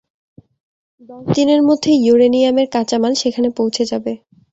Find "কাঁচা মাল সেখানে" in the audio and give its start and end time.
2.73-3.49